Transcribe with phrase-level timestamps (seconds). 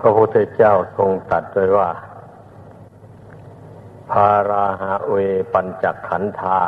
[0.00, 1.90] พระพุทธเจ้าทรงตรัสไว้ว่า
[4.12, 5.16] ภาราหาเว
[5.52, 6.60] ปัญจขันธา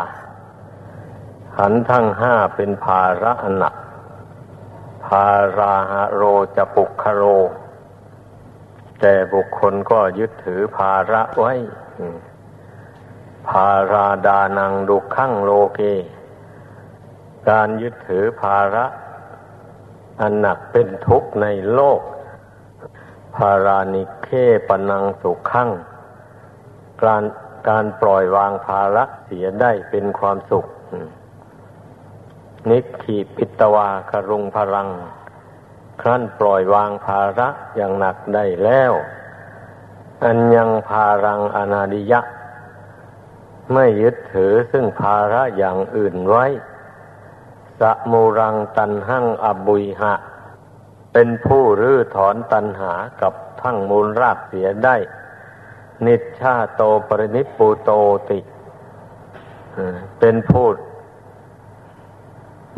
[1.57, 3.75] ขันทั้งห้าเป็นภาระอันหนัก
[5.07, 5.29] ภา
[5.59, 6.23] ราหาโร
[6.57, 7.23] จะปุกคโร
[9.01, 11.53] แต่บุคคลก็ยึดถือภาระไว้
[13.49, 15.81] ภาราดานังดุขั้งโลเก
[17.49, 18.87] การยึดถือภาระ
[20.21, 22.01] อันหนักเป็นทุกข์ในโลก
[23.37, 24.29] ภารานิเค
[24.69, 25.71] ปนังสุขขัง
[27.03, 27.25] การ
[27.69, 30.67] การปล่อยวางภาระเสียได้เป็นความสุข
[32.71, 34.89] นิขีปิตวาครุงพลัง
[36.01, 38.93] ครั้นปล่อยวางภาระอย่างหนักได้แล้ว
[40.25, 42.21] อันยังภารังอนาดิยะ
[43.73, 46.47] ไม่ยึดถือซึ่งภาระอย่างอื่นไว้
[47.81, 50.15] สมูรังตันหั่งอบุยหะ
[51.13, 54.97] เป็นผู้รื้อถอนตัณหากับทั้งมูลรากเสียได้
[56.07, 57.91] นิชชาโตปรินิปูโต
[58.31, 58.39] ติ
[60.19, 60.67] เป็นผู้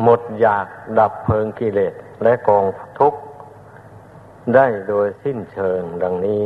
[0.03, 0.67] หมดอยาก
[0.99, 2.65] ดับเพลิงกิเลสและกอง
[2.99, 3.19] ทุกข์
[4.55, 6.43] ได้โดยสิ้นเชิงดังนี้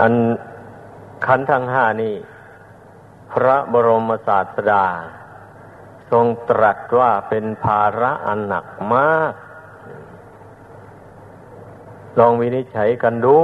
[0.00, 0.14] อัน
[1.26, 2.14] ขันทั้งห้านี้
[3.32, 4.84] พระบรมศาสดา
[6.12, 9.32] ทรงตรัสว่าเป็นภาระอันหนักมาก
[12.18, 13.38] ลองวินิจฉัยกันดู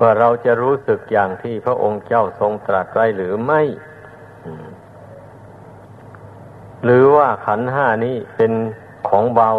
[0.00, 3.62] ว่าเราจะรู้สึกอย่างที่พระองค์เจ้าทรงตรัสไว้หรือไม่
[6.84, 8.52] หรือว่าขันห้านี้เป็น
[9.08, 9.52] ของเบา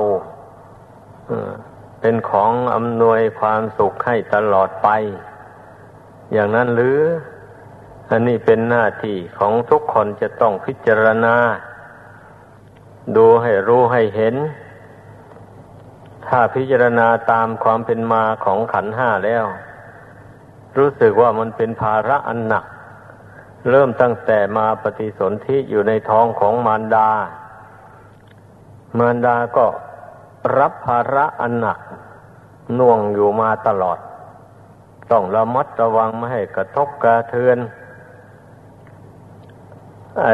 [2.02, 4.90] เป็นของอำนวยความสุขให้ตลอดไป
[6.34, 7.00] อย่างนั้นหรือ
[8.10, 11.36] อันนี้เป็นหน้าที่ของทุกคนจะต้องพิจารณา
[13.16, 14.36] ดูให้รู้ให้เห็น
[16.28, 19.46] ถ้าพิจารณาตามความเป็นมาของขันห้าแล้ว
[20.78, 22.66] รู้สึกว่ามันเป็นภาระอันหนัก
[23.70, 27.10] เริ่มตั้งแต่มาปฏิสนธิอยู่ในท้องของมารดา
[28.98, 29.66] มารดาก็
[30.58, 31.80] รับภาระอันหนัก
[32.78, 34.00] น่วงอยู่มาตลอด
[35.12, 37.58] ต้องระมัดระวังไม่ให้กระทบกระเทือน
[40.20, 40.34] ไอ้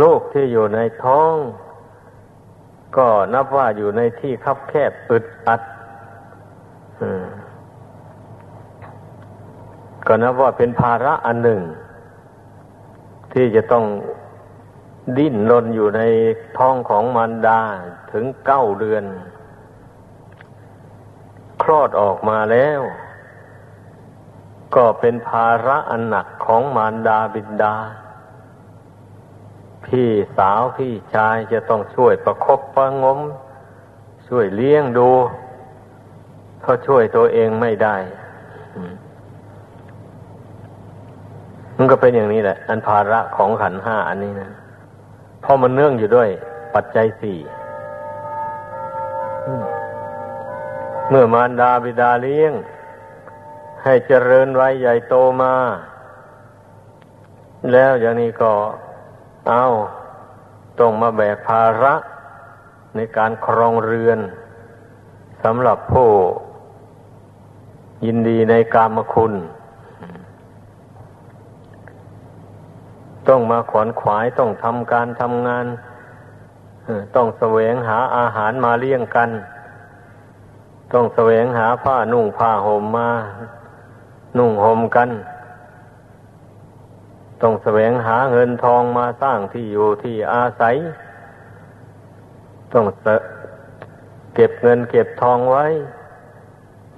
[0.00, 1.34] ลูกที่อยู่ในท้อง
[2.96, 5.62] ก็นับว่าอยู่ในที่คับแคบอึดอัด
[10.06, 11.62] ก็นับว่าเป็นภาระอันหนึ่ง
[13.32, 13.84] ที่จะต้อง
[15.18, 16.02] ดิ้นรนอยู่ใน
[16.58, 17.60] ท้องของมารดา
[18.12, 19.04] ถึงเก้าเดือน
[21.62, 22.80] คลอดออกมาแล้ว
[24.74, 27.74] ก็เป็นภาระอันหนักของมารดาบิดา
[29.92, 33.18] พี่สาวพี่ชายจะต้องช่วยประคบประงม
[34.28, 35.10] ช่วยเลี้ยงดู
[36.62, 37.96] เขาช่วยตัวเองไม่ได้
[41.76, 44.50] มันก็เป็นอย่างนี้แหละ อันภาระของขันห้าอันนี้นะ
[45.40, 46.28] เพราะมันเนื่องอยู่ด้วย
[46.74, 47.38] ปัจจัยสี่
[51.10, 52.52] เมื่อมารดาบิดาเลี้ยง
[53.84, 55.54] ให้เจริญไว้ใหญ่โตมา
[57.72, 58.52] แล้วอย่างนี้ก็
[59.48, 59.64] เอา
[60.78, 61.94] ต้องมาแบกภาระ
[62.94, 64.18] ในการครองเรือน
[65.42, 66.08] สำหรับผู้
[68.04, 69.32] ยินดีในกามคุณ
[73.28, 75.66] ต้องมาขวนขวายต้องทำการทำงาน
[77.16, 79.30] ต้องแสวงหาอาหารมาเลี้ยงกัน
[80.92, 83.08] ต้องแสวงหาผ้านุ่งผ้าห่มมา
[84.38, 85.08] นุ่งห่มกัน
[87.42, 90.76] ต้องแสวงหาเงินทองมาสร้างที่อยู่ที่อาศัย
[92.72, 92.84] ต้อง
[94.34, 95.66] เก็บเงินเก็บทองไว้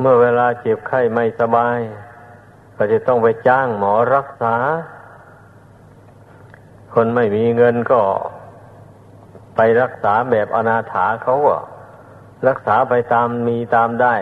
[0.00, 1.78] เมื่อเวลาเจ็บไข้ไม่สบาย
[2.76, 4.56] ก็จะต้องไปจ้างหมอรักษา
[6.94, 8.00] คนไม่มีเงินก็
[9.56, 11.56] ไปรักษาแบบอนาถาเขาก็
[12.48, 14.14] รักษาไปตามมีตามได้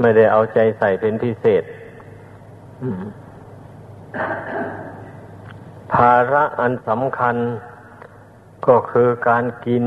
[0.00, 1.62] ไม่ได้เอาใจใส่เป็นพิเศษ
[5.92, 7.36] ภาระอันสำคัญ
[8.66, 9.84] ก็คือการกิน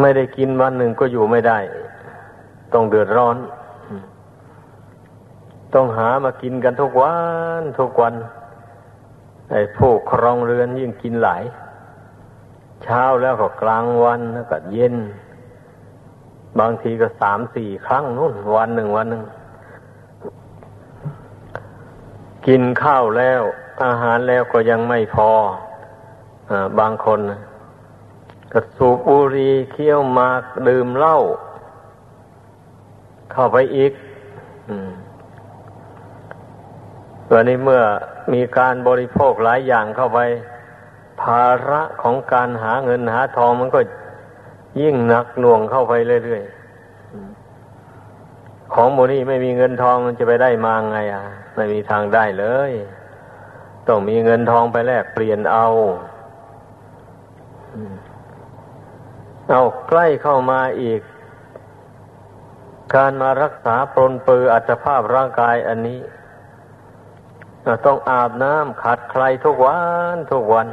[0.00, 1.58] ไม่ได้กินวันหนึ่งก็อยู่ไม่ได้
[2.72, 3.36] ต้องเดือดร้อน
[5.74, 7.14] ต้องหามากินกันทุกวั
[7.60, 8.14] นทุกวัน
[9.50, 11.42] ไอ้ผู้ครองเรือนยิ่งกินหลาย
[12.82, 14.96] เช้าแล้วก็กลางวันแล้วก็เย็น
[16.58, 19.22] บางทีก็สามสี่ครั้งนู่นวันหนึ่งวันหนึ่ง
[22.52, 23.42] กินข้าวแล้ว
[23.84, 25.30] อาหารแล้วก็ยังไม่พอ
[26.50, 27.20] อบางคน
[28.52, 31.18] ก็สูบบุหรี่เคี้ยวมากดื่มเหล้า
[33.32, 33.92] เข้าไปอีก
[37.30, 37.82] วันนี้เมื่อ
[38.32, 40.20] มีการบริโภคหลายอย่างเข้าไป
[41.22, 43.80] ภาระของการหาเงินหาทองมันก็
[44.80, 45.92] ยิ่งหนักหน่วงเข้าไป
[46.24, 51.24] เรื่อยๆ ของโมนี่ไม่มีเงินทองมันจะไปได้มาไงอะ
[51.54, 52.72] ไม่มีทางได้เลย
[53.88, 55.66] ต้องมีเงินทองไปแลกเปลี่ยนเอา
[59.50, 61.00] เอาใกล้เข้ามาอีก
[62.94, 66.00] การมารักษาปรนปืออัตภาพร่างกายอันนี้
[67.86, 69.78] ต้องอาบน้ำขัดใครทุกวั
[70.14, 70.68] นทุกวัน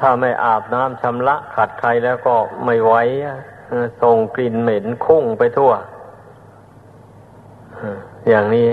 [0.00, 2.94] ถ้าไม่อาบน้ำชำระขัดใครแล้วก็ไม่ไหว
[4.02, 5.72] ส่งกลิ่นเหม็นคุ้งไปทั่ว
[8.28, 8.68] อย่างนี้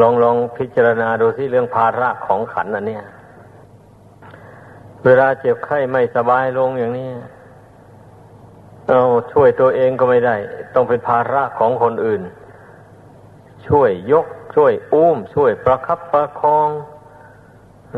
[0.00, 3.04] ลองลองพิจารณาดูที่เรื่องภาระของขันอันเนี้ย
[5.04, 7.10] เวลาเจ็บไข้ไม่สบายลงอย่างนี้
[8.88, 9.02] เอา
[9.32, 10.36] ช่วยตัวเองก็ไม่ได้
[10.74, 12.22] ต้องเป็นภาระของคนอื่น
[13.68, 16.68] ช่วยยก ช่วยอุ้ม ช่วยประคับประคอง
[17.94, 17.96] อ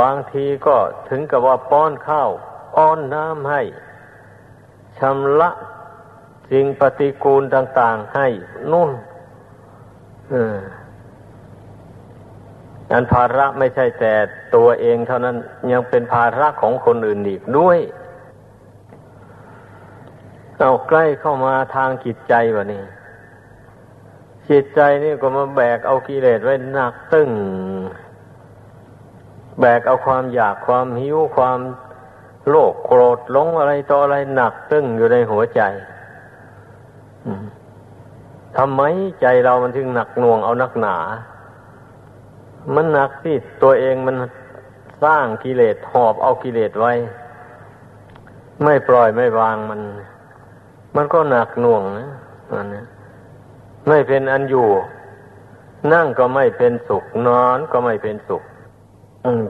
[0.00, 0.76] บางทีก็
[1.08, 2.30] ถึงกับว่าป้อนข้าว
[2.76, 3.62] ป้อนน้ำให้
[4.98, 5.50] ชำระ
[6.50, 8.26] สิ่งปฏิกูลต่าง ๆ ให้
[8.72, 8.90] นุ่น
[12.92, 14.14] อันภาระไม่ใช่แต่
[14.54, 15.36] ตัวเองเท่านั้น
[15.72, 17.78] ยังเป็นภาระของคนอื่นอีกด้วย
[20.60, 22.84] เอาใกล้เข้ามาทางจิตใจวะนี่
[24.50, 27.30] จิตใจนี่ก็มาแบกเอากิเลสไว้หนักตึง
[29.60, 31.58] แบกเอาความอยากความหิวความ
[32.48, 35.62] โลภโกรธหลงอะไรต่ออะไรหนักตึงอยู่ในหัวใจ
[38.56, 38.82] ทำไม
[39.20, 40.96] ใจเรามันถึงหนักหน่วงเอานักหนา
[42.74, 44.16] มันหนักที่ตัวเองมัน
[45.04, 46.92] สร้างกิเลสหอบเอากิเลสไว้
[48.64, 49.80] ไม่ปล่อยไม่วางมัน
[50.96, 52.08] มันก็หนักหน่วงนะ
[52.52, 52.86] มันนะ
[53.88, 54.68] ไม่เป็นอันอยู่
[55.92, 58.42] นั่งก็ไม่เป็นสุข นอนก็ไม่เป็นสุข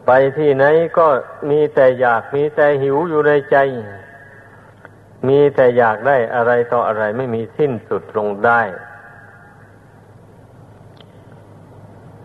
[0.06, 0.64] ไปที่ไหน
[0.98, 1.06] ก็
[1.50, 3.56] มีแต่อยากมีแต่หิวอยู่ในใจ
[5.28, 8.60] มีแต่อยากได้อะไรต่ออะไรไม่มีสิ้นสุดลงได้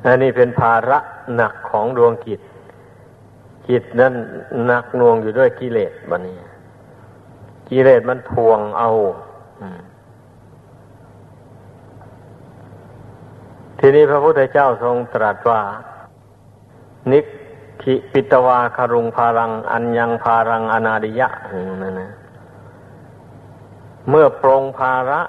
[0.06, 0.98] อันนี้เป็นภาระ
[1.36, 2.40] หนักของดวงกิจ
[3.68, 4.14] จิตนั้น
[4.66, 6.38] หนักน่วงอยู่ด้วยกิเลสบันนี้
[7.70, 8.90] กิเลสมันทวงเอา
[9.62, 9.64] อ
[13.80, 15.62] ทีนี้พระพุทธเจ้าทรงตรัสว่า
[17.12, 17.20] นิ
[17.82, 21.30] คิปิตวาคารุงพารัง อัญญังพารังอนาดิยะ
[21.82, 22.12] นั่นนะ
[24.10, 25.22] เมื่อปรงภาระ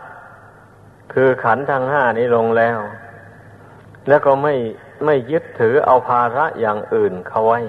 [1.12, 2.78] คือขันธ์ทั้งห้านี้ลงแล้ว
[4.08, 4.54] แล้วก็ไม่
[5.04, 7.60] ไม่ยึดถือเอาภาระอย่างอื่นเขาไว้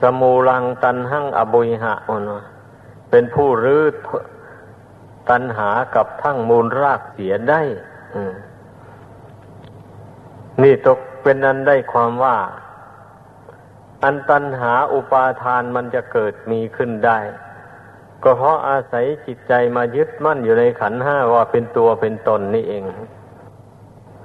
[0.00, 2.30] สมูลังตันหั่งอบุยหะอน
[3.10, 3.84] เป็นผู้รื้อ
[5.30, 7.62] ตันหากับทั้งมูลรากเสียได้
[10.62, 12.36] นี่ตกเป็นอันได้ความว่า
[14.04, 17.18] อันตันหาอุปาทานมันจะเกิดมีขึ้นได้
[18.22, 22.82] ก็เพราะอาศัยจิตใจมายึดมั่นอยู่ในขันห้าว่าเป็นตัวเป็นตนนี่เอง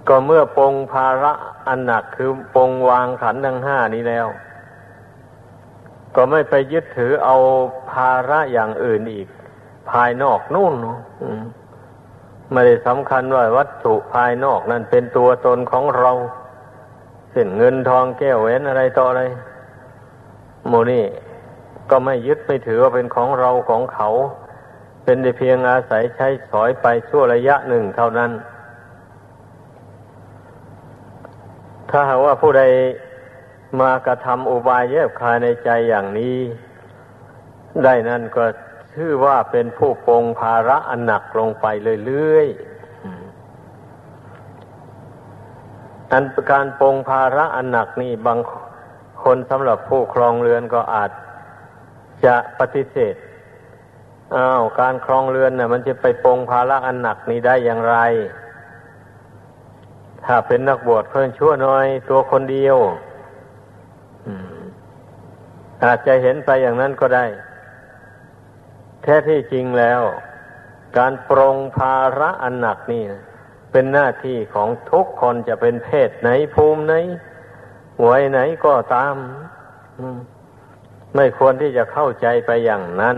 [0.09, 1.33] ก็เมื่อปงภาระ
[1.67, 4.27] อันหนักคือปงวางขันทั้งห้านี้แล้ว
[6.15, 7.37] ก็ไม่ไปยึดถือเอา
[7.91, 9.27] ภาระอย่างอื่นอีก
[9.91, 10.73] ภายนอกนู่น
[12.51, 16.11] ไม่ได้สำคัญว่าวัตถุภายนอกนั่นเป็นตัวตนของเรา
[17.31, 19.23] เส้นเงินทองแก้วแหวนอะไรต่ออะไร
[20.67, 21.05] โมนี่
[21.89, 24.09] ก็ไม่ยึดไม่ถือว่าเป็นของเราของเขา
[25.03, 28.31] เป็นแต่เพียงอาศัยใช้สอยไปชั่วระยะหนึ่งเท่านั้น
[31.89, 32.63] ถ้าหากว่าผู้ใด
[33.81, 36.37] มากระทำอุบายแยบคายในใจอย่างนี้
[37.83, 38.45] ได้นั่นก็
[38.95, 41.65] ชื่อว่าเป็นผู้ปงภาระอันหนักลงไป
[42.05, 42.79] เรื่อยๆ
[46.11, 48.39] อันการปงภาระอันหนักนี่บาง
[49.23, 51.11] คนสำหรับผู้ครองเรือนก็อาจ
[52.25, 53.15] จะปฏิเสธ
[54.35, 57.97] อ้าวการครองเรือนน่ะ มันจะไปปงภาระอันหนักนี้ได้อย่างไร
[60.25, 62.77] ถ้าเป็นนักบวชเพิ่นชั่วน้อย ตัวคนเดียว
[65.83, 67.25] อาจจะเห็นไปอย่างนั้นก็ได้
[69.01, 70.01] แท้ที่จริงแล้ว
[70.97, 73.03] การปรงภาระอันหนักนี่
[73.71, 76.93] เป็นหน้าที่ของทุกคนจะเป็นเพศไหนภูมิไหน
[78.07, 79.15] วัยไหนก็ตาม
[81.15, 83.17] ไม่ควรที่จะเข้าใจไปอย่างนั้น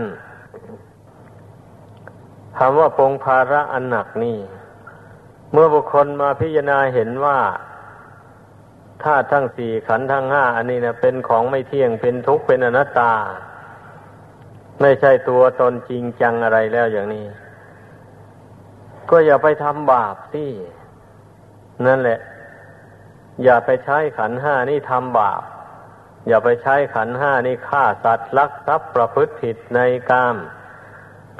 [2.58, 4.38] คำว่าปรงภาระอันหนักนี่
[5.52, 7.38] เมื่อบุคคลมาพิจารณาเห็นว่า
[9.02, 13.12] ธาตุทั้งสี่ขันธ์ทั้งห้าอันนี้นะเป็นของไม่เที่ยงเป็นทุกข์เป็นอนัตตา
[14.80, 17.26] ไม่ใช่ตัวตนจริงจังอะไรแล้วอย่างนี้
[19.10, 20.44] ก็อย่าไปทำบาปสิ
[21.86, 22.18] นั่นแหละ
[23.44, 25.42] อย่าไปใช้ขันห้านี่ทำบาป
[26.28, 29.80] อย่าไปใช้ขันห้านี่ฆ่าสัตว์ลักทรัพย์ประพฤติผิดใน
[30.10, 30.36] กาม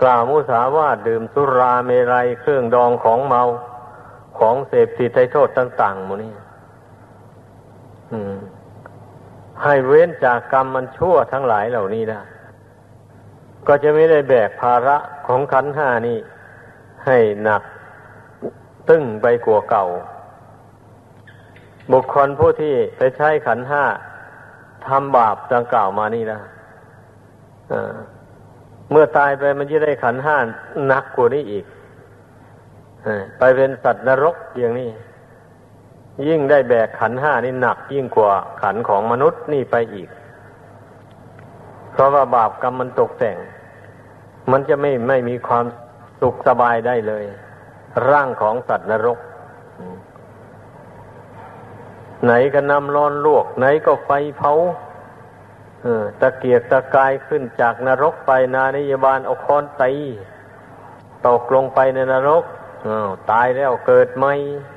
[0.03, 3.43] กล่าวมุสาวาทดื่มสุราเมรัยเครื่องดองของเมา
[4.39, 6.33] ของเสพติดในโทษต่างๆหมดนี่
[9.63, 12.21] ให้เว้นจากกรรมมันชั่วทั้งหลายเหล่านี้นะ
[13.67, 14.97] ก็จะไม่ได้แบกภาระ
[15.27, 16.19] ของขันห้านี้
[17.07, 17.63] ให้หนัก
[18.89, 19.87] ตึ้งไปกว่าเก่า
[21.93, 23.85] บุคคลผู้ที่ไปใช้ขันห้า
[24.87, 26.41] ทำบาปดังกล่าวมานี่นะ
[28.91, 30.37] เมื่อตายไปมันจะได้ขันห้า
[30.87, 31.65] หนักกว่านี้อีก
[33.39, 34.91] ไปเป็นสัตว์นรกอย่างนี้
[36.29, 38.33] ยิ่งได้แบกขันห้านี่หนักยิ่งกว่า
[38.63, 40.09] ขันของมนุษย์นี่ไปอีก
[41.93, 43.37] เพราะว่าบาปกรรมมันตกแต่ง
[44.51, 45.65] มันจะไม่ไม่มีความ
[46.21, 47.25] สุขสบายได้เลย
[48.09, 49.19] ร่างของสัตว์นรก
[52.25, 54.53] ไหนก็นำร้อนลวก ไหนก็ไฟเผา
[56.21, 59.93] ตะเกียกตะกายขึ้นจากนรกไปนานิยบาลเอาค้อนตี
[61.27, 62.45] ตกลงไปในนรก
[63.31, 64.27] ตายแล้วเกิดไหม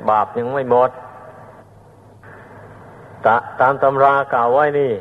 [0.10, 0.92] บาปยังไม่หมด
[3.26, 3.28] ต
[3.60, 4.94] ตามตำรากล่าวไว้นี่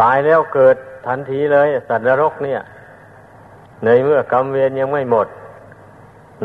[0.00, 2.60] ตายแล้วเกิดทันทีเลย สัตว์นรกเนี่ย
[3.84, 5.28] ในเมื่อกรรมเวรยังไม่หมด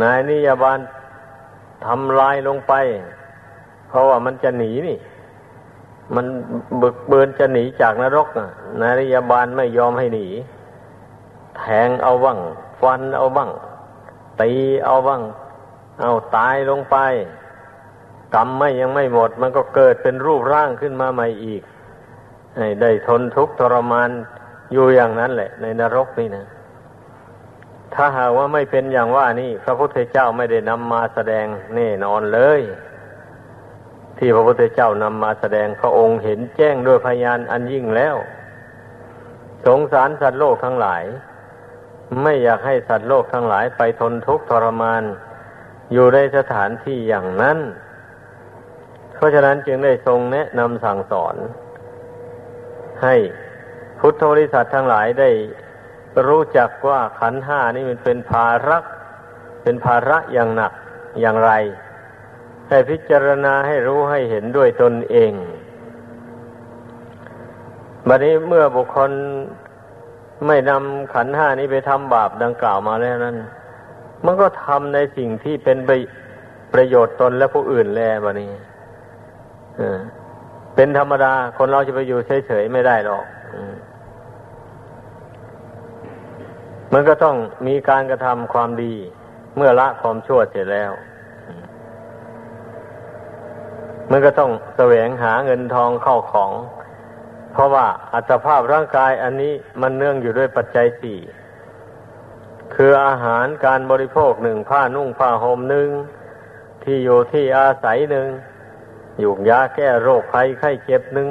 [0.01, 0.79] นายนิยบาล
[1.85, 2.73] ทำลายลงไป
[3.89, 4.97] เพราะว่ามันจะหนีนี่
[6.15, 6.25] มัน
[6.81, 8.27] บึกเบือนจะหนีจากนรก
[8.81, 10.27] นายนิยบาลไม่ยอมให้หนี
[11.57, 12.37] แทงเอาบ้าง
[12.81, 13.49] ฟันเอาบ้าง
[14.41, 14.51] ตี
[14.85, 15.21] เอาบ้าง
[16.01, 16.97] เอาตายลงไป
[18.35, 21.61] กรรมไม่ยังไม่หมด มันก็เกิดเป็นรูปร่างขึ้นมาใหม่อีก
[22.57, 24.09] ให้ได้ทนทุกข์ทรมาน
[24.71, 26.45] อยู่อย่างนั้นแหละ ในนรกนี่นะ
[27.93, 32.61] ถ้าหากว่าไม่เป็นอย่างว่านี่ พระพุทธเจ้าไม่ได้นำมาแสดงแน่นอนเลย
[34.17, 38.15] ที่พระพุทธเจ้านำมาแสดงพระองค์เห็นแจ้งด้วยพยานอันยิ่งแล้ว
[39.65, 41.03] สงสารสัตว์โลกทั้งหลาย
[42.23, 45.03] ไม่อยากให้สัตว์โลกทั้งหลายไปทนทุกข์ทรมาน
[45.93, 47.57] อยู่ในสถานที่อย่างนั้น
[49.15, 51.35] เพราะฉะนั้นจึงได้ทรงแนะนำสั่งสอน
[53.03, 53.15] ให้
[53.99, 55.29] พุทธบริษัททั้งหลายได้
[56.27, 58.77] รู้จักว่าขันห้านี่มันเป็นภาระ
[59.63, 60.73] เป็นภาระอย่างหนัก
[61.21, 61.51] อย่างไร
[62.69, 65.31] ให้พิจารณาให้รู้ให้เห็นด้วยตนเอง
[68.07, 69.11] บัดนี้เมื่อบุคคล
[70.47, 73.35] ไม่นำขันห้านี้ไปทำบาปดังกล่าวมาแล้วนั้น
[74.25, 75.91] มันก็ทำในสิ่งที่เป็นป
[76.73, 78.51] ประโยชน์ตนและผู้อื่นแล้วบนี้
[80.75, 83.25] เป็นธรรมดา คนเราจะไปอยู่เฉยๆไม่ได้หรอก
[86.93, 87.35] มันก็ต้อง
[87.67, 88.93] มีการกระทำความดี
[89.55, 90.91] เมื่อละความชั่วเสร็จแล้ว
[94.11, 96.51] มันก็ต้องแสวงหาเงินทองเข้าของ
[97.53, 101.19] เพราะว่าอัตภาพร่างกายอันนี้มันเนื่องอยู่ด้วยปัจจัยสี่
[102.75, 105.89] คืออาหารการบริโภคหนึ่งผ้านุ่งผ้าห่มหนึ่ง
[106.83, 108.27] ที่อยู่ที่อาศัยหนึ่ง
[109.19, 111.29] อยู่ยาแก้โรคภัยไข้เจ็บหนึ่ง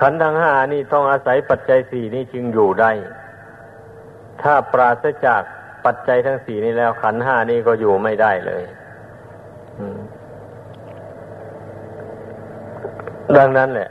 [0.00, 2.90] ขันธ์ทั้งห้านี่ต้องอาศัยปัจจัยสี่นี้จึงอยู่ได้
[4.42, 5.42] ถ้าปราศจาก
[5.84, 8.62] ปัจจัยทั้งสี่นี้แล้วขันธ์ห้านี่ก็อยู่ไม่ได้เลย
[9.78, 9.98] อืม
[13.38, 13.88] ดังนั้นแหละ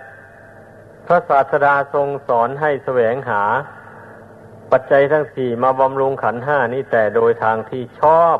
[1.07, 3.43] พระศาสดาทรงสอนให้แสวงหา
[4.71, 8.37] ปัจจัยทั้งสี่มาบำรุงขันห้านี้แต่โดยทางที่ชอบ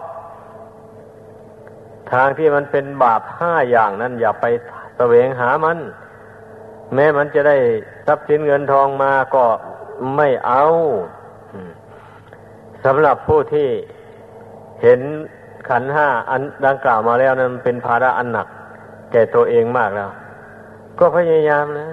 [2.13, 4.45] ทางที่มันเป็นบาปห้าอย่างนั้นอย่าไป
[4.97, 5.77] แสวงหามัน
[6.93, 7.57] แม้มันจะได้
[8.07, 9.45] ทรัพย์สินเงินทองมาก็
[10.15, 10.65] ไม่เอา
[12.85, 13.69] สำหรับผู้ที่
[14.81, 14.99] เห็น
[15.69, 18.47] ขันห้าอันดังกล่าวมาแล้วนั้นเป็นภาระอันหนัก
[19.11, 20.09] แก่ตัวเองมากแล้ว
[20.99, 21.89] ก็พยายามนะ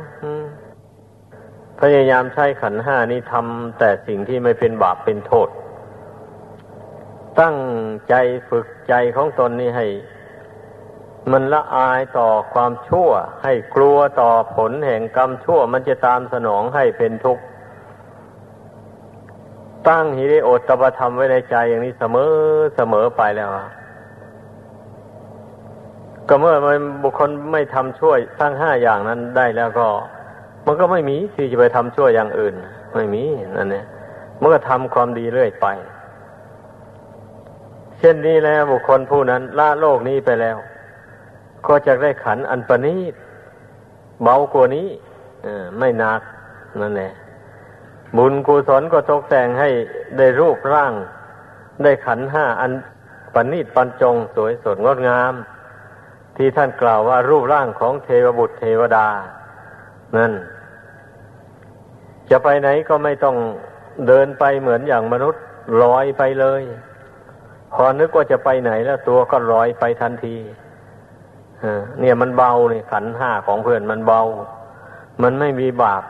[1.81, 5.49] พยายามใช้ขันห้านี้ทำแต่สิ่งที่ไม่เป็นบาปเป็นโทษ
[7.40, 7.59] ตั้ง
[8.09, 8.14] ใจ
[8.49, 9.87] ฝึกใจของตนนี้ให้
[11.33, 13.11] มันละอายต่อความชั่ว
[13.43, 17.43] ให้กลัวต่อผลแห่งกรรมชั่ว มันจะตามสนองให้เป็นทุกข์
[19.88, 22.31] ตั้งหิริโอตตปธรรมไว้ในใจอย่างนี้เสมอ
[22.76, 23.50] เสมอไปแล้ว
[26.29, 29.89] ก็เมื่อมันบุคคลไม่ทำช่วยทั้งห้าอย่างนั้นได้แล้วก็
[30.67, 32.55] มันก็ไม่มีที่จะไปทำช่วยอย่างอื่น
[32.95, 33.23] ไม่มี
[33.57, 33.87] นั่นเนี่ย
[34.41, 35.67] มันก็ทำความดีเรื่อยไป
[37.99, 40.57] เช่นนี้แล้วบุคคลผู้นั้นละโลกนี้ไปแล้ว
[41.67, 43.15] ก็จะได้ขันอันประณีต
[44.23, 44.89] เบากว่านี้
[45.79, 46.21] ไม่หนัก
[46.81, 47.13] นั่นแหละ
[48.17, 49.69] บุญกุศลก็ตกแต่งให้
[50.19, 50.93] ได้รูปร่าง
[51.83, 52.73] ได้ขันห้าอัน
[53.35, 55.35] ประณีตปันจงสวยสดงดงาม
[56.38, 59.07] ที่ท่านกล่าวว่ารูปร่างของเทวบุตรเทวดา
[60.16, 60.33] นั่น
[62.30, 63.37] จะไปไหนก็ไม่ต้อง
[64.07, 65.42] เดินไปเหมือนอย่างมนุษย์
[65.83, 66.62] ลอยไปเลย
[67.75, 70.37] พอนึกว่าจะไปไหนแล้วตัวก็ลอยไปทันที
[72.00, 74.21] เนี่ยมันเบาเนี่ยขันห้าของเพื่อนมันเบา
[75.23, 76.02] มันไม่มีบาป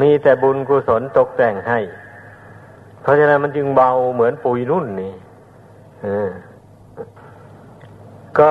[0.00, 1.78] มีแต่บุญกุศลตกแต่งให้
[3.02, 5.14] เพราะฉะนั้นมันจึงเบาเหมือนปุยนุ่นนี่
[8.38, 8.50] ก็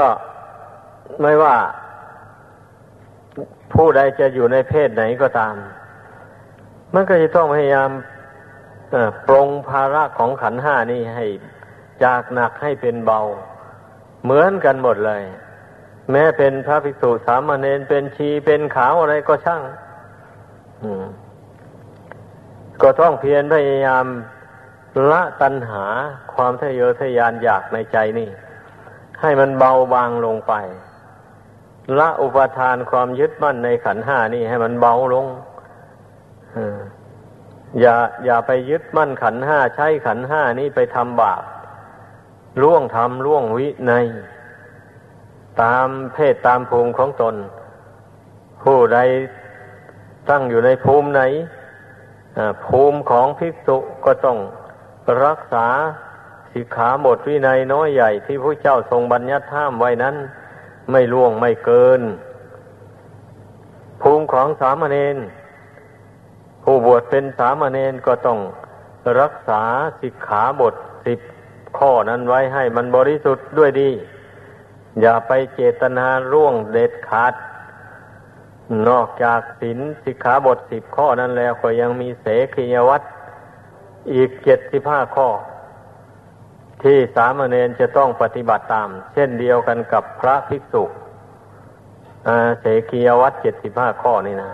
[1.21, 1.55] ไม่ว่า
[3.73, 5.55] ผู้ใดจะอยู่ในเพศไหนก็ตาม
[6.93, 7.89] มันก็จะต้องพยายาม
[9.27, 11.25] ปรงภาระของขันห้านี่ให้
[12.03, 13.19] จากหนักให้เป็นเบา
[14.23, 15.23] เหมือนกันหมดเลย
[16.11, 19.61] แม้เป็นพระภิกษุสามเณรเป็นชีเป็นขาวอะไรก็ช่าง
[22.81, 24.05] ก็ต้องเพียรพยายาม
[25.11, 25.85] ละตัณหา
[26.33, 28.29] ความทะเยอทะยานอยากในใจนี่
[29.21, 30.53] ให้มันเบาบางลงไป
[31.99, 35.25] ละอุปทานความยึดมั่นในขันห้านี่ให้มันเบาลง
[37.81, 41.41] อย่าอย่าไปยึดมั่นขันห้าใช้ขันห้านี้ไปทำบาป
[42.61, 43.93] ล่วงทำล่วงวิใน
[45.61, 47.35] ตามเพศตามภูมิของตน
[48.63, 48.99] ผู้ใด
[50.29, 51.21] ตั้งอยู่ในภูมิไหน
[52.65, 54.37] ภูมิของภิกษุก็ต้อง
[55.23, 55.67] รักษา
[56.53, 60.15] สิกขาบทวินัยน้อยใหญ่ที่พระเจ้าทรงบัญญัติห้ามไว้นั้น
[60.91, 62.01] ไม่ล่วงไม่เกิน
[64.01, 65.17] ภูมิของสามเณร
[66.63, 68.39] ผู้บวชเป็นสามเณรก็ต้อง
[69.19, 69.63] รักษา
[70.01, 70.75] สิกขาบท
[71.05, 71.19] สิบ
[71.77, 73.89] ข้อนั้นไว้ให้มันบริสุทธิ์ด้วยดี
[75.01, 77.33] อย่าไปเจตนาร่วงเด็ดขาด
[78.89, 83.05] นอกจากศีลสิกขาบทสิบข้อนั้นแล้วก็ยังมีเสขียวัตร
[84.13, 85.27] อีกเจ็ดสิบห้าข้อ
[86.83, 90.83] ที่สามเณรจะต้องปฏิบัติตาม เช่นเดียวกันกับพระภิกษุ
[92.59, 94.51] เสขียวัตรเจ็ดสิบห้าข้อนี่นะ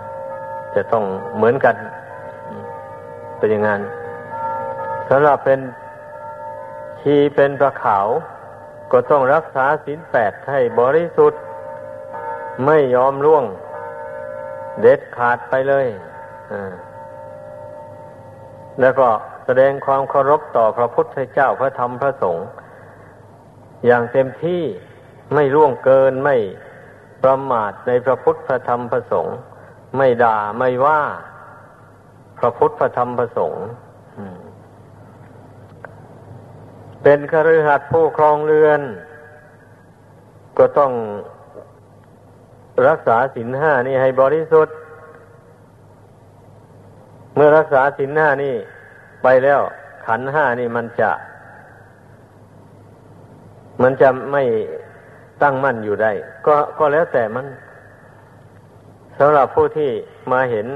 [0.76, 1.04] จะต้อง
[1.36, 1.76] เหมือนกัน
[3.38, 3.82] เป็นอย่างนั้น
[5.10, 5.60] สำหรับเป็น
[7.02, 8.08] ชีเป็นประขาว
[8.92, 11.42] ก็ต้องรักษาศีลแปดให้บริสุทธิ์
[12.66, 13.44] ไม่ยอมล่วง
[14.82, 15.88] เด็ดขาดไปเลย
[18.82, 19.08] แล้วก็
[19.46, 22.46] แสดงความเคารพต่อพระพุทธเจ้าพระธรรมพระสงฆ์
[23.86, 24.64] อย่างเต็มที่
[25.34, 26.36] ไม่ล่วงเกินไม่
[27.24, 29.36] ประมาทในพระพุทธพระธรรมพระสงฆ์
[29.98, 31.02] ไม่ด่าไม่ว่า
[32.40, 33.64] พระพุทธพระธรรมพระสงฆ์
[37.04, 38.82] เป็นคฤหัสถ์ผู้ครองเรือน
[40.58, 40.92] ก็ต้อง
[42.88, 44.76] รักษาสินห้านี่ให้บริสุทธิ์
[47.36, 48.56] เมื่อรักษาสินห้านี่
[49.24, 49.62] ไปแล้ว
[50.08, 51.12] ขันห้านี่มันจะ
[53.82, 54.44] มันจะไม่
[55.42, 56.12] ตั้งมั่นอยู่ได้
[56.46, 57.46] ก็ก็แล้วแต่มัน
[59.20, 59.90] สำหรับผู้ที่
[60.32, 60.68] มาเห็น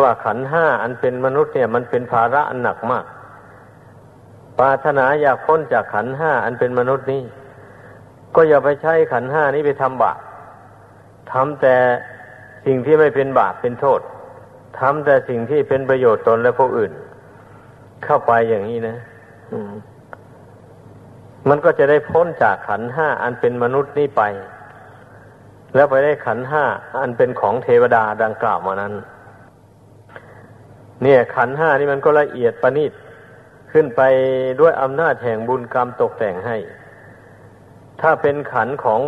[0.00, 3.04] ว่าขันห้าอันเป็นมนุษย์เนี่ย มันเป็นภาระอันหนักมาก
[4.58, 7.22] ปรารถนาอยากพ้นจากขันห้าอันเป็นมนุษย์นี้
[8.34, 10.18] ก็อย่าไปใช้ขันห้านี้ไปทำบาป
[11.32, 11.76] ทำแต่
[12.66, 14.00] สิ่งที่ไม่เป็นบาปเป็นโทษ
[14.80, 16.92] ทำแต่สิ่งที่เป็นประโยชน์ตนและผู้อื่น
[18.04, 18.96] เข้าไปอย่างนี้นะ
[21.48, 24.22] มันก็จะได้พ้นจากขันห้าอันเป็นมนุษย์นี้ไป
[25.74, 26.64] แล้วไปได้ขันห้า
[27.00, 28.94] อันเป็นของเทวดาดังกล่าวมานั้น
[31.02, 32.92] เนี่ย ขันห้านี่มันก็ละเอียดประณีต
[33.72, 34.02] ขึ้นไป
[34.60, 36.56] ด้วยอำนาจแห่งบุญกรรมตกแต่งให้
[38.00, 39.00] ถ้าเป็นขันของ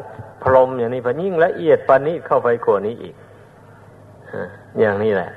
[0.42, 3.14] พรหมอย่างนี้พยิ่งละเอียดปานนี้เข้าไปกว่านี้อีก
[4.80, 5.30] อย่างนี้แหละ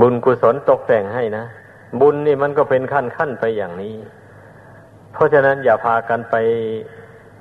[0.00, 1.44] บุญกุศลตกแต่งให้นะ
[2.00, 3.94] บุญนี่มันก็เป็นขั้นขั้นไปอย่างนี้
[5.12, 6.34] เพราะฉะนั้นอย่าพากันไป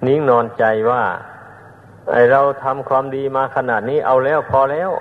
[0.05, 1.03] นิ่งนอนใจว่า
[2.11, 4.91] ไอเราทำความดีมาขนาดนี้เอาแล้วพอแล้ว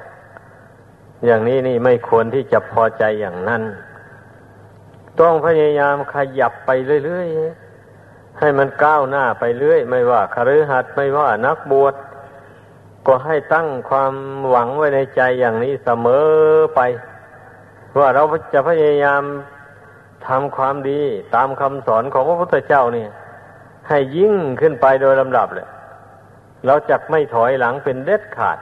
[1.27, 3.63] อย่างนี้นี่ไม่ควรที่จะพอใจอย่างนั้น
[5.21, 6.71] ต้องพยายามขยับไป
[7.05, 11.95] เรื่อยๆให้มันก้าวหน้าไปเรื่อย ไม่ว่าคฤหัสถ์ไม่ว่านักบวช
[13.07, 14.15] ก็ให้ตั้งความ
[14.51, 16.29] หวังไว้ในใจอย่างนี้เสมอ
[16.75, 16.81] ไป
[17.99, 18.23] ว่าเรา
[18.55, 19.23] จะพยายาม
[20.27, 21.01] ทำความดี
[21.35, 23.07] ตามคำสอนของพระพุทธเจ้านี่
[23.89, 25.69] ให้ยิ่งขึ้นไปโดยลำดับเลย
[26.67, 28.59] เราจะไม่ถอยหลังเป็นเด็ดขาด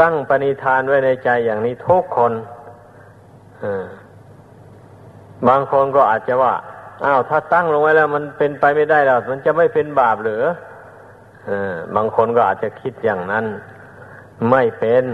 [0.00, 2.32] ตั้งปณิธานไว้ในใจอย่างนี้ทุกคน
[5.48, 6.54] บางคนก็อาจจะว่า
[7.04, 10.42] อ้าวถ้าตั้งลงไว้แล้ว มันเป็นไปไม่ได้แล้วมันจะไม่เป็นบาปหรือ
[11.46, 13.44] เออบางคนก็อาจจะคิดอย่างนั้น
[14.50, 15.04] ไม่เป็น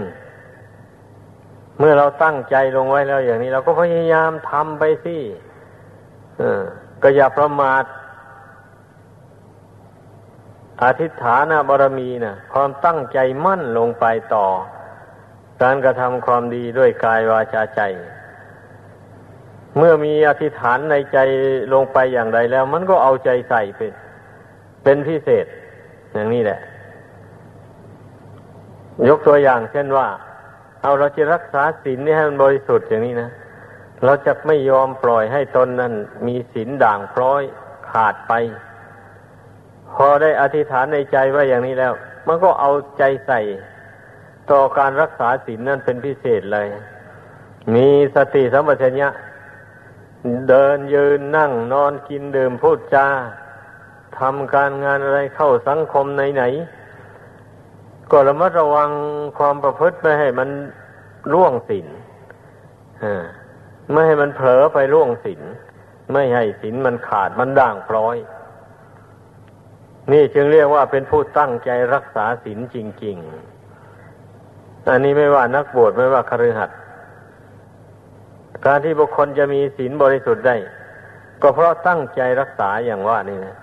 [1.79, 5.17] เมื่อเราตั้งใจลงไว้แล้วอย่างนี้ เราก็พยายามทำไปสิ
[6.37, 6.61] เออ
[7.03, 7.83] ก็อย่าประมาท
[10.83, 14.47] อธิษฐานบารมีนะความตั้งใจมั่นลงไปต่อ
[15.61, 17.81] การกระทำความดีด้วยกายวาจาใจ
[19.77, 21.17] เมื่อมีอธิษฐานในใจ
[21.73, 23.93] ลงไปอย่างใดแล้ว มันก็เอาใจใส่เป็น
[24.83, 25.45] เป็นพิเศษ
[26.13, 26.59] อย่างนี้แหละ
[29.09, 30.07] ยกตัวอย่างเช่นว่า
[30.85, 33.29] เอาเราจะรักษาศีลนี่ให้มันบริสุทธิ์อย่างนี้นะ
[34.03, 35.93] เราจะไม่ยอมปล่อยให้ตนนั้น
[36.27, 37.41] มีศีลด่างพร้อย
[37.91, 38.33] ขาดไป
[39.93, 41.93] พอได้อธิษฐานในใจว่าอย่างนี้แล้ว
[42.27, 43.39] มันก็เอาใจใส่
[44.51, 46.67] ต่อการรักษาศีลนั่นเป็นพิเศษเลย
[47.73, 49.09] มีสติสัมปชัญญะ
[50.49, 53.07] เดินยืนนั่งนอนกินดื่มพูดจา
[54.19, 56.84] ทำการงานอะไรเข้าสังคมไหนๆ
[58.11, 58.89] ก็ระมัดระวัง
[59.37, 60.49] ความประพฤติไม่ให้มัน
[61.33, 61.87] ล่วงศีล
[63.91, 65.41] ไม่ให้มันเผลอไปล่วงศีล
[66.13, 68.17] ไม่ให้ศีลมันขาดมันด่างพร้อย
[70.11, 73.17] นี่จึงเรียกว่าเป็นผู้ตั้งใจรักษาศีลจริง
[74.03, 76.77] ๆ อันนี้ไม่ว่านักบวชไม่ว่าคฤหัสถ์
[78.65, 80.55] การที่บุคคลจะมีศีลบริสุทธิ์ได้
[81.41, 83.55] ก็เพราะตั้งใจรักษาอย่างว่านี่นะ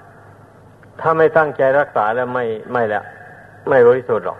[1.00, 3.04] ถ้าไม่ตั้งใจรักษาแล้วไม่ไม่แล้ว
[3.68, 4.38] ไม่บริสุทธิ์หรอก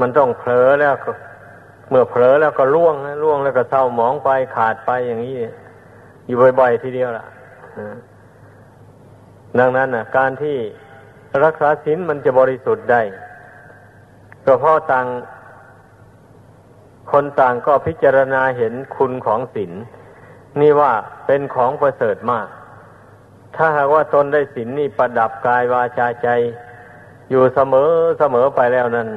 [0.00, 1.10] มันต้องเผลอแล้วก็
[1.90, 5.34] เมื่อเผลอแล้วก็ล่วงนะล่วงแล้วก็เศร้าหมองไปขาดไปอย่างนี้
[6.26, 7.24] อยู่บ่อยๆทีเดียวล่ะ
[9.58, 10.56] ดังนั้นนะการที่
[11.44, 13.02] รักษาศีลมันจะบริสุทธิ์ได้
[14.46, 15.06] ก็เพราะต่าง
[17.12, 19.72] คนต่างก็พิจารณาเห็นคุณของศีล
[20.60, 20.92] นี่ว่า
[21.26, 22.48] เป็นของประเสริฐมาก
[23.56, 26.28] ถ้าหากว่าตนได้ศีลนี่ประดับกายวาจาใจ
[27.32, 29.08] อยู่เสมอเสมอไปแล้วนั้น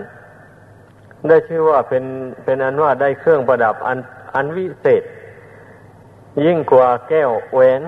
[1.27, 2.03] ได้ชื่อว่าเป็น
[2.43, 3.97] เป็นอันว่าได้เครื่องประดับอัน
[4.35, 5.03] อันวิเศษ
[6.45, 7.81] ยิ่งกว่าแก้วแหวน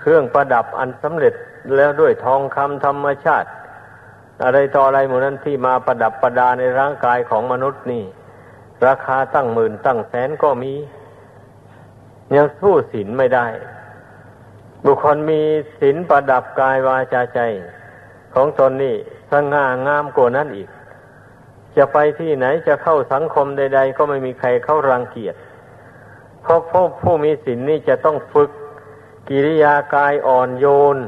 [0.00, 1.34] เครื่องประดับอันสำเร็จ
[1.76, 3.48] แล้วด้วยทองคำธรรมชาติ
[4.44, 8.04] อะไรต่ออะไรหมดนั้นที่มาประดับประดาในร่างกายของมนุษย์นี่
[8.86, 10.74] ราคาตั้งหมื่นตั้งแสนก็มี
[12.36, 13.46] ยังสู้ศีลไม่ได้
[14.84, 15.40] บุคคลมี
[15.80, 17.40] ศีลประดับกายวาจาใจ
[18.34, 18.96] ของตนนี่
[19.30, 20.68] สง่างามกว่านั้นอีก
[21.76, 25.34] จะไปที่ไหนจะเข้าสังคมใด ๆ ก็ไม่มีใครเข้ารังเกียจ
[26.42, 28.50] เพราะผู้ผู้มีศีลนี่จะต้องฝึก
[29.28, 30.98] กิริยากายอ่อนโยน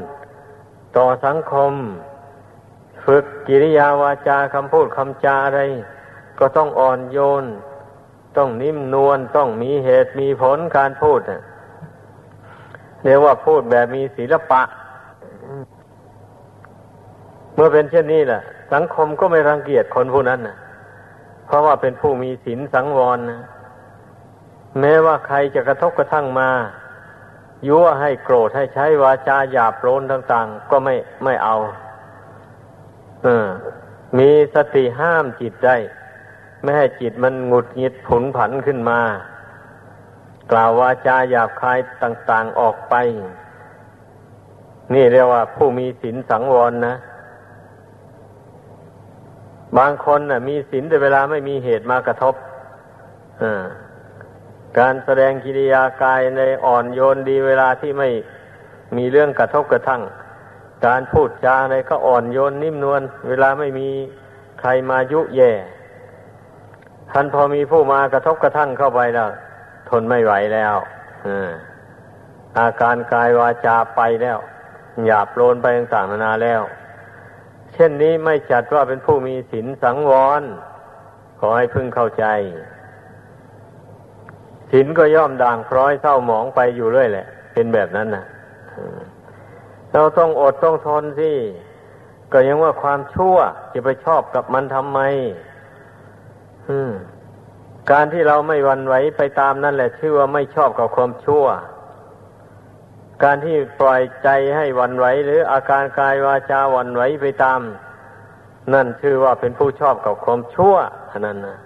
[0.97, 1.73] ต่อสังคม
[3.05, 5.61] ฝึกกิริยาวาจาคำพูดคำจาอะไร
[6.39, 7.45] ก็ต้องอ่อนโยน
[8.37, 11.19] ต้องนิ่มนวลต้องมีเหตุมีผลการพูด
[13.03, 14.61] เรียกว่าพูดแบบมีศิลปะ
[17.55, 18.41] เมื่อเป็นเช่นนี้แหละ
[18.73, 20.57] สังคมก็ไม่รังเกียจคนผู้นั้นนะ
[21.45, 23.41] เพราะว่าเป็นผู้มีศีลสังวรนะ
[24.79, 26.49] แม้ว่าใครจะกระทบกระทั่งมา
[27.67, 31.57] ยั่วให้โกรธให้ใช้วาจาหยาบโลนต่าง ๆ ก็ไม่ไม่เอา
[33.23, 33.47] เออ
[34.17, 35.77] มีสติห้ามจิตได้
[36.61, 39.01] ไม่ให้จิตมันหงุดหงิดผุนผันขึ้นมา
[40.51, 42.95] กล่าววาจาหยาบคายต่าง ๆออกไป
[44.93, 46.95] นี่เรียกว่าผู้มีศีลสังวรนะ
[49.77, 52.35] บางคนนะ่ะ มีศีลแต่เวลาไม่มีเหตุมากระทบ
[54.79, 58.09] การแสดงกิริยากายในอ่อนโยนดีเวลาที่ไม่
[58.97, 60.01] มีเรื่องกระทบกระทั่ง
[60.85, 63.89] การพูดจาในก็อ่อนโยนนิ่มนวลเวลาไม่มี
[64.59, 65.51] ใครมายุแย่
[67.11, 69.29] ท่านพอมีผู้มากระทบกระทั่งเข้าไปแล้ว
[69.89, 70.75] ทนไม่ไหวแล้ว
[72.59, 74.37] อาการกายวาจาไปแล้ว
[75.05, 76.61] หยาบโลนไปต่างๆนานาแล้ว
[77.73, 80.41] เช่นนี้ไม่จัดว่าเป็นผู้มีศีลสังวร
[81.39, 82.25] ขอให้พึงเข้าใจ
[84.71, 88.25] ศีลก็ย่อมด่างพร้อยเศร้าหมองไปอยู่เรื่อยแหละ เป็นแบบนั้นนะ
[89.93, 91.31] เราต้องอดต้องทนสิ
[92.31, 93.37] ก็ยังว่าความชั่ว
[93.73, 94.99] จะไปชอบกับมันทำไม
[97.91, 101.45] การที่เราไม่วันไหวไปตามนั่นแหละชื่อว่าไม่ชอบกับความชั่ว
[103.23, 107.61] การที่ปล่อยใจให้วันไหว หรืออาการกายวาจาวันไหวไปตาม
[108.73, 110.75] นั่นชื่อว่าเป็นผู้ชอบกับความชั่ว
[111.19, 111.57] นั่นนะ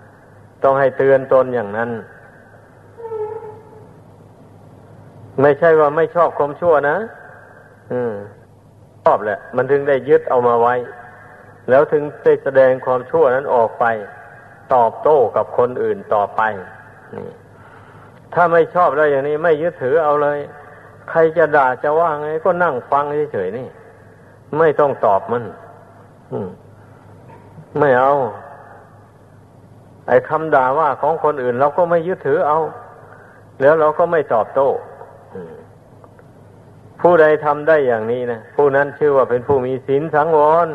[0.63, 1.91] ต้องให้เตือนตนอย่างนั้น
[5.41, 6.97] ไม่ใช่ว่าไม่ชอบความชั่วนะ
[7.91, 8.13] อืม
[9.03, 10.75] ชอบแหละ มันถึงได้ยึดเอามาไว้
[11.69, 13.85] แล้วถึงได้แสดงความชั่วนั้นออกไป
[14.73, 16.41] ตอบโต้กับคนอื่นต่อไป
[17.15, 17.29] นี่
[18.33, 20.39] ถ้าไม่ชอบแล้วอย่างนี้ไม่ยึดถือเอาเลย
[21.09, 23.67] ใครจะด่าจะว่าไงก็นั่งฟังเฉยๆนี่
[24.57, 25.43] ไม่ต้องตอบมัน
[26.31, 26.49] อม
[27.79, 28.13] ไม่เอา
[30.07, 32.59] ไอ้คำด่าว่าของคนอื่นเราก็ไม่ยึดถือเอา
[33.61, 34.69] แล้วเราก็ไม่ตอบโต้
[37.01, 40.69] ผู้ใดทำได้อย่างนี้นะผู้นั้นชื่อว่าเป็นผู้มีศีลสังวร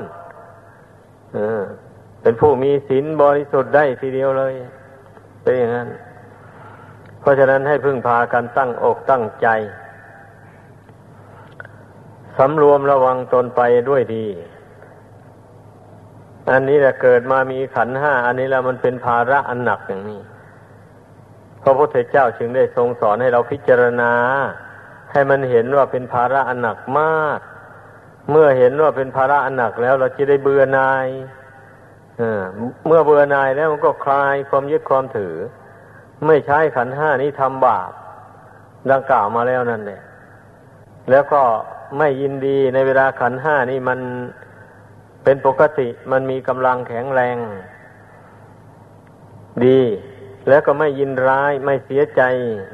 [2.22, 4.54] เป็นผู้มีศีลบริสุทธิ์ได้ทีเดียวเลย
[5.42, 5.88] เป็นอย่างนั้น
[7.20, 9.48] เพราะฉะนั้นให้พึ่งพากันตั้งอกตั้งใจ
[12.42, 14.26] สำรวมระวังตนไปด้วยดี
[16.50, 20.20] อันนี้แหละเกิดมามีขันห้า อันนี้แล้วมันเป็นภาระอันหนักอย่างนี้
[21.62, 24.12] พระพุทธเจ้าจึงได้ทรงสอนให้เราพิจารณา
[25.12, 27.38] ให้มันเห็นว่าเป็นภาระอันหนักมาก
[28.30, 31.06] เมื่อเห็นว่าเป็นภาระอันหนักแล้ว เราจะได้เบื่อนาย
[32.86, 35.36] เมื่อเบื่อนายแล้วมันก็คลายความยึดความถือ
[36.26, 37.90] ไม่ใช้ขันห้านี้ทำบาป
[38.90, 40.00] ดังกล่าวมาแล้วนั่นแหละ
[41.10, 41.42] แล้วก็
[41.98, 44.00] ไม่ยินดีในเวลาขันห้านี่มัน
[45.24, 47.36] เป็นปกติมันมีกำลังแข็งแรง
[49.64, 49.80] ดี
[50.48, 52.22] แล้วก็ไม่ยินร้าย ไม่เสียใจ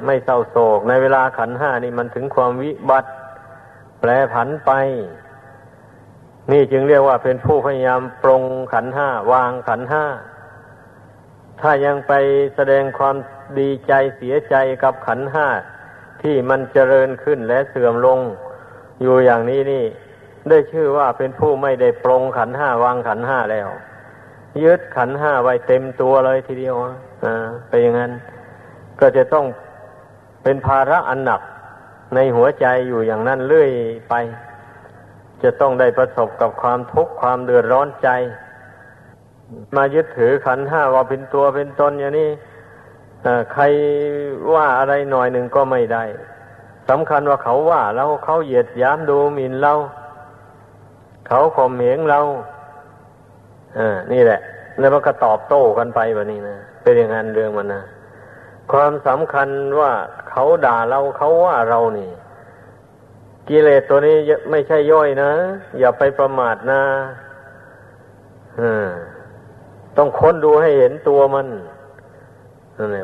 [0.07, 3.11] ไม่เศร้าโศก ในเวลาขันห้านี่มันถึงความวิบัติ
[4.01, 4.71] แปรผันไป
[6.53, 10.05] นี่จึงเรียกว่าเป็นผู้พยายามปรงขันห้าวางขันห้า
[11.61, 12.13] ถ้ายังไป
[12.55, 13.17] แสดงความ
[13.59, 15.47] ดีใจเสียใจกับขันห้า
[16.23, 18.21] ที่มันเจริญขึ้นและเสื่อมลง
[19.03, 19.85] อยู่อย่างนี้นี่
[20.49, 23.69] ได้ชื่อว่าเป็นผู้ไม่ได้ปรงขันห้าวางขันห้าแล้ว
[24.65, 26.75] ยึดขันห้าไว้เต็มตัวเลยทีเดียว
[27.25, 28.13] อ่าไปอย่างนั้น
[29.01, 29.47] ก็จะต้อง
[30.43, 31.41] เป็นภาระอันหนัก
[32.15, 33.71] ในหัวใจอยู่อย่างนั้นเรื่อย
[34.09, 34.15] ไป
[35.43, 38.09] จะต้องได้ประสบกับความทุกข์ความเดือดร้อนใจ
[39.77, 42.31] มายึดถือขันห้าว่าเป็นตัวเป็นตนอย่างนี้
[43.53, 43.65] ใคร
[44.53, 46.05] ว่าอะไรหน่อยหนึ่งก็ไม่ได้
[46.89, 49.73] สำคัญว่าเขาว่าเราเขาเหยียดยามดูหมิ่นเรา
[51.29, 52.21] เขาข่มเหงเรา
[53.79, 54.41] อ่านี่แหละ
[54.79, 57.83] แล้วมันก็ตอบโต้กันไปแบบนี้นะเป็นอย่างนั้นเรื่องมันนะ
[58.73, 59.49] ความสำคัญ
[59.81, 59.93] ว่า
[60.31, 62.11] เขาด่าเราเขาว่าเรานี่
[63.49, 64.17] กิเลสตัวนี้
[64.51, 65.31] ไม่ใช่ย่อยนะ
[65.79, 66.83] อย่าไปประมาทนะ
[69.97, 71.47] ต้องค้นดูให้เห็นตัวมัน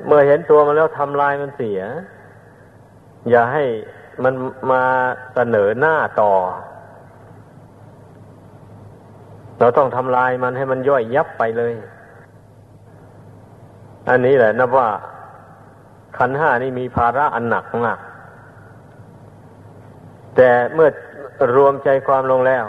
[0.06, 1.80] เมื่อเห็นตัวมันแล้วทำลายมันเสีย
[3.30, 3.64] อย่าให้
[4.24, 4.34] มัน
[4.70, 4.82] มา
[5.34, 6.32] เสนอหน้าต่อ
[9.58, 11.74] เราต้องทำลายมันให้มันย่อยยับไปเลย
[14.08, 14.88] อันนี้แหละนับว่า
[16.18, 17.98] ขันห้านี่มีภาระอันหนักมาก
[20.36, 20.88] แต่เมื่อ
[21.56, 22.64] รวมใจความลงแล้ว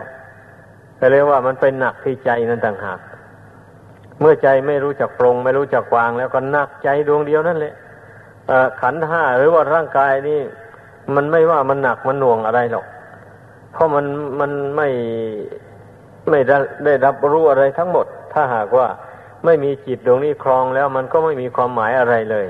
[1.00, 3.00] ก็เรียกว่ามันเป็นหนักที่ใจนั่นต่างหาก
[4.20, 7.74] เมื่อใจไม่รู้จักปรง ไม่รู้จักวางแล้วก็หนักใจดวงเดียวนั่นแหละ
[8.82, 10.42] ขันห้าหรือว่าร่างกายนี่
[11.16, 12.86] มันไม่ว่ามันหนักมันหน่วงอะไรหรอก
[13.72, 14.06] เพราะมัน
[14.40, 14.88] มันไม่
[16.30, 18.88] ไม่ได้ได้รับรู้อะไรทั้งหมด ถ้าหากว่า
[19.46, 22.48] ไม่มีจิตดวงนี้ครองแล้วมันก็ไม่มีความหมายอะไรเลย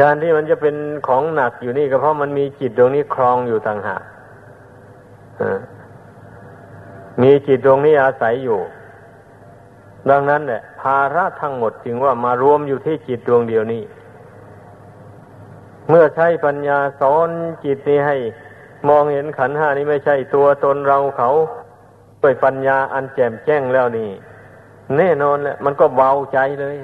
[0.00, 0.76] การที่มันจะเป็น
[1.08, 4.02] ของหนักอยู่นี่ก็เพราะมันมีจิตดวงนี้ครองอยู่ต่างหาก
[7.22, 8.60] มีจิตดวงนี้อาศัยอยู่
[10.10, 13.82] ดังนั้นเนี่ยภาระทั้งหมดจึงว่ามารวมอยู่ที่จิตดวงเดียวนี้
[15.94, 17.28] เมื่อใช้ปัญญาสอน
[17.64, 18.16] จิตนี้ให้
[18.88, 21.30] มองเห็นขันห้านี้ไม่ใช่ตัวตนเราเขา
[22.22, 24.10] ด้วยปัญญาอันแจ่มแจ้งแล้วนี่
[24.96, 26.76] แน่นอนแหละมันก็เบาใจเลย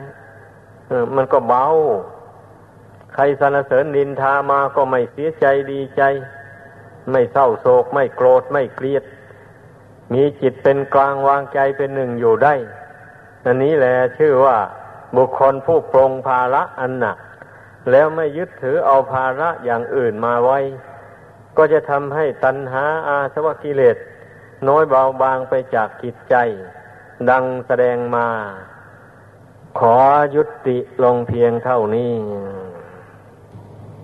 [0.89, 1.65] เออมันก็เบา
[3.15, 6.03] ใครสรรเสริญนินทามาก็ไม่เสียใจดีใจ
[7.11, 9.05] ไม่เศร้าโศก ไม่โกรธไม่เกลียด
[10.13, 12.55] มีจิตเป็นกลางวางใจเป็นหนึ่งอยู่ได้
[13.45, 14.57] อันนี้แหละชื่อว่า
[15.17, 17.19] บุคคลผู้ปรงภาระอันหนัก
[17.93, 20.59] แล้วไม่ยึดถือเอาภาระอย่างอื่นมาไว้
[21.57, 23.97] ก็จะทำให้ตัณหาอาสวะกิเลส
[24.69, 26.35] น้อยเบาบางไปจากจิตใจ
[27.31, 28.29] ดังแสดงมา
[29.79, 29.97] ขอ
[30.35, 32.15] ยุติลงเพียงเท่านี้